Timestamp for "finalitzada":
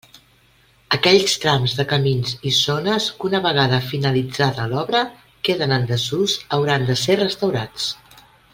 3.91-4.67